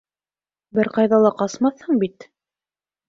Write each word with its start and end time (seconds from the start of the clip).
Бер 0.79 0.89
ҡайҙа 0.95 1.19
ла 1.25 1.33
ҡасмаҫһың 1.43 2.01
бит? 2.05 2.27